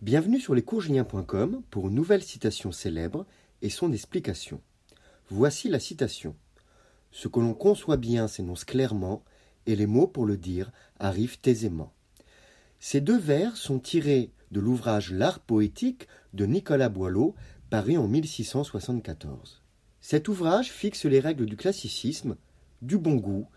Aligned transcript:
Bienvenue 0.00 0.38
sur 0.38 0.54
lescoursjulien.com 0.54 1.60
pour 1.70 1.88
une 1.88 1.96
nouvelle 1.96 2.22
citation 2.22 2.70
célèbre 2.70 3.26
et 3.62 3.68
son 3.68 3.92
explication. 3.92 4.60
Voici 5.28 5.68
la 5.68 5.80
citation. 5.80 6.36
Ce 7.10 7.26
que 7.26 7.40
l'on 7.40 7.52
conçoit 7.52 7.96
bien 7.96 8.28
s'énonce 8.28 8.64
clairement, 8.64 9.24
et 9.66 9.74
les 9.74 9.88
mots 9.88 10.06
pour 10.06 10.24
le 10.24 10.36
dire 10.36 10.70
arrivent 11.00 11.38
aisément. 11.42 11.92
Ces 12.78 13.00
deux 13.00 13.18
vers 13.18 13.56
sont 13.56 13.80
tirés 13.80 14.30
de 14.52 14.60
l'ouvrage 14.60 15.10
L'art 15.10 15.40
poétique 15.40 16.06
de 16.32 16.46
Nicolas 16.46 16.90
Boileau, 16.90 17.34
paru 17.68 17.96
en 17.96 18.06
1674. 18.06 19.64
Cet 20.00 20.28
ouvrage 20.28 20.70
fixe 20.70 21.06
les 21.06 21.18
règles 21.18 21.46
du 21.46 21.56
classicisme, 21.56 22.36
du 22.82 22.98
bon 22.98 23.16
goût 23.16 23.48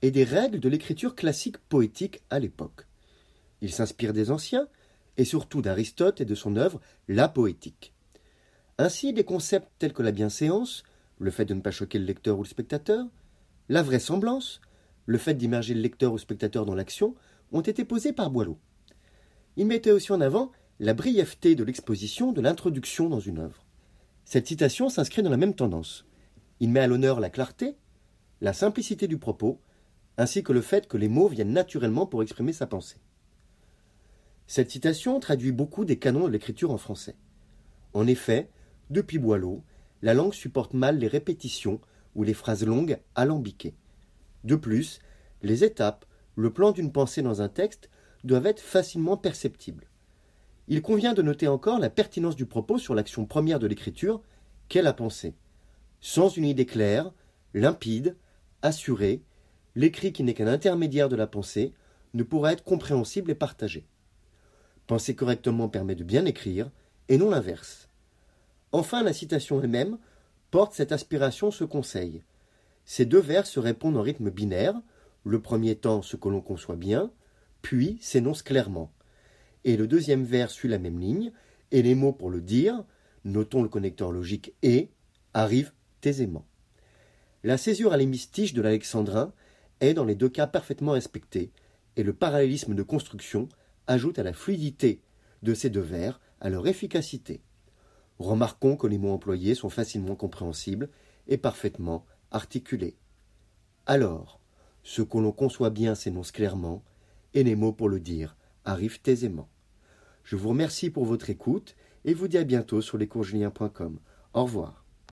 et 0.00 0.10
des 0.10 0.24
règles 0.24 0.58
de 0.58 0.70
l'écriture 0.70 1.14
classique 1.14 1.58
poétique 1.58 2.22
à 2.30 2.38
l'époque. 2.38 2.86
Il 3.60 3.70
s'inspire 3.70 4.14
des 4.14 4.30
anciens, 4.30 4.68
et 5.16 5.24
surtout 5.24 5.62
d'Aristote 5.62 6.20
et 6.20 6.24
de 6.24 6.34
son 6.34 6.56
œuvre 6.56 6.80
La 7.08 7.28
poétique. 7.28 7.92
Ainsi, 8.78 9.12
des 9.12 9.24
concepts 9.24 9.70
tels 9.78 9.92
que 9.92 10.02
la 10.02 10.12
bienséance, 10.12 10.82
le 11.18 11.30
fait 11.30 11.44
de 11.44 11.54
ne 11.54 11.60
pas 11.60 11.70
choquer 11.70 11.98
le 11.98 12.04
lecteur 12.04 12.38
ou 12.38 12.42
le 12.42 12.48
spectateur, 12.48 13.06
la 13.68 13.82
vraisemblance, 13.82 14.60
le 15.06 15.18
fait 15.18 15.34
d'immerger 15.34 15.74
le 15.74 15.80
lecteur 15.80 16.12
ou 16.12 16.16
le 16.16 16.20
spectateur 16.20 16.64
dans 16.66 16.74
l'action, 16.74 17.14
ont 17.52 17.60
été 17.60 17.84
posés 17.84 18.12
par 18.12 18.30
Boileau. 18.30 18.58
Il 19.56 19.66
mettait 19.66 19.92
aussi 19.92 20.12
en 20.12 20.20
avant 20.20 20.52
la 20.80 20.94
brièveté 20.94 21.54
de 21.54 21.64
l'exposition 21.64 22.32
de 22.32 22.40
l'introduction 22.40 23.08
dans 23.08 23.20
une 23.20 23.38
œuvre. 23.38 23.64
Cette 24.24 24.46
citation 24.46 24.88
s'inscrit 24.88 25.22
dans 25.22 25.30
la 25.30 25.36
même 25.36 25.54
tendance. 25.54 26.06
Il 26.60 26.70
met 26.70 26.80
à 26.80 26.86
l'honneur 26.86 27.20
la 27.20 27.30
clarté, 27.30 27.76
la 28.40 28.52
simplicité 28.52 29.06
du 29.06 29.18
propos, 29.18 29.60
ainsi 30.16 30.42
que 30.42 30.52
le 30.52 30.60
fait 30.60 30.88
que 30.88 30.96
les 30.96 31.08
mots 31.08 31.28
viennent 31.28 31.52
naturellement 31.52 32.06
pour 32.06 32.22
exprimer 32.22 32.52
sa 32.52 32.66
pensée. 32.66 32.98
Cette 34.54 34.70
citation 34.70 35.18
traduit 35.18 35.50
beaucoup 35.50 35.86
des 35.86 35.98
canons 35.98 36.26
de 36.26 36.32
l'écriture 36.32 36.72
en 36.72 36.76
français. 36.76 37.16
En 37.94 38.06
effet, 38.06 38.50
depuis 38.90 39.18
Boileau, 39.18 39.62
la 40.02 40.12
langue 40.12 40.34
supporte 40.34 40.74
mal 40.74 40.98
les 40.98 41.08
répétitions 41.08 41.80
ou 42.14 42.22
les 42.22 42.34
phrases 42.34 42.66
longues 42.66 42.98
alambiquées. 43.14 43.72
De 44.44 44.54
plus, 44.54 45.00
les 45.40 45.64
étapes, 45.64 46.04
le 46.36 46.52
plan 46.52 46.72
d'une 46.72 46.92
pensée 46.92 47.22
dans 47.22 47.40
un 47.40 47.48
texte 47.48 47.88
doivent 48.24 48.44
être 48.44 48.60
facilement 48.60 49.16
perceptibles. 49.16 49.88
Il 50.68 50.82
convient 50.82 51.14
de 51.14 51.22
noter 51.22 51.48
encore 51.48 51.78
la 51.78 51.88
pertinence 51.88 52.36
du 52.36 52.44
propos 52.44 52.76
sur 52.76 52.94
l'action 52.94 53.24
première 53.24 53.58
de 53.58 53.66
l'écriture, 53.66 54.20
qu'est 54.68 54.82
la 54.82 54.92
pensée. 54.92 55.34
Sans 56.02 56.28
une 56.28 56.44
idée 56.44 56.66
claire, 56.66 57.10
limpide, 57.54 58.18
assurée, 58.60 59.22
l'écrit 59.76 60.12
qui 60.12 60.22
n'est 60.24 60.34
qu'un 60.34 60.46
intermédiaire 60.46 61.08
de 61.08 61.16
la 61.16 61.26
pensée 61.26 61.72
ne 62.12 62.22
pourra 62.22 62.52
être 62.52 62.64
compréhensible 62.64 63.30
et 63.30 63.34
partagé. 63.34 63.86
Penser 64.92 65.14
correctement 65.14 65.70
permet 65.70 65.94
de 65.94 66.04
bien 66.04 66.26
écrire, 66.26 66.70
et 67.08 67.16
non 67.16 67.30
l'inverse. 67.30 67.88
Enfin, 68.72 69.02
la 69.02 69.14
citation 69.14 69.58
elle-même 69.58 69.96
porte 70.50 70.74
cette 70.74 70.92
aspiration, 70.92 71.50
ce 71.50 71.64
conseil. 71.64 72.20
Ces 72.84 73.06
deux 73.06 73.18
vers 73.18 73.46
se 73.46 73.58
répondent 73.58 73.96
en 73.96 74.02
rythme 74.02 74.28
binaire, 74.28 74.78
le 75.24 75.40
premier 75.40 75.70
étant 75.70 76.02
ce 76.02 76.16
que 76.16 76.28
l'on 76.28 76.42
conçoit 76.42 76.76
bien, 76.76 77.10
puis 77.62 77.96
s'énonce 78.02 78.42
clairement. 78.42 78.92
Et 79.64 79.78
le 79.78 79.86
deuxième 79.86 80.24
vers 80.24 80.50
suit 80.50 80.68
la 80.68 80.78
même 80.78 81.00
ligne, 81.00 81.32
et 81.70 81.80
les 81.80 81.94
mots 81.94 82.12
pour 82.12 82.28
le 82.28 82.42
dire, 82.42 82.84
notons 83.24 83.62
le 83.62 83.70
connecteur 83.70 84.12
logique 84.12 84.52
et, 84.62 84.90
arrivent 85.32 85.72
aisément. 86.04 86.44
La 87.44 87.56
césure 87.56 87.94
à 87.94 87.96
l'hémistiche 87.96 88.52
de 88.52 88.60
l'alexandrin 88.60 89.32
est 89.80 89.94
dans 89.94 90.04
les 90.04 90.16
deux 90.16 90.28
cas 90.28 90.46
parfaitement 90.46 90.92
respectée, 90.92 91.50
et 91.96 92.02
le 92.02 92.12
parallélisme 92.12 92.74
de 92.74 92.82
construction 92.82 93.48
ajoute 93.86 94.18
à 94.18 94.22
la 94.22 94.32
fluidité 94.32 95.00
de 95.42 95.54
ces 95.54 95.70
deux 95.70 95.80
vers, 95.80 96.20
à 96.40 96.50
leur 96.50 96.66
efficacité. 96.66 97.42
Remarquons 98.18 98.76
que 98.76 98.86
les 98.86 98.98
mots 98.98 99.12
employés 99.12 99.54
sont 99.54 99.70
facilement 99.70 100.14
compréhensibles 100.14 100.88
et 101.28 101.38
parfaitement 101.38 102.04
articulés. 102.30 102.96
Alors, 103.86 104.40
ce 104.82 105.02
que 105.02 105.18
l'on 105.18 105.32
conçoit 105.32 105.70
bien 105.70 105.94
s'énonce 105.94 106.32
clairement, 106.32 106.82
et 107.34 107.42
les 107.42 107.56
mots 107.56 107.72
pour 107.72 107.88
le 107.88 108.00
dire 108.00 108.36
arrivent 108.64 109.00
aisément. 109.06 109.48
Je 110.24 110.36
vous 110.36 110.50
remercie 110.50 110.90
pour 110.90 111.04
votre 111.04 111.30
écoute 111.30 111.74
et 112.04 112.14
vous 112.14 112.28
dis 112.28 112.38
à 112.38 112.44
bientôt 112.44 112.80
sur 112.80 112.98
lescoursjulien.com. 112.98 113.98
Au 114.34 114.44
revoir. 114.44 114.81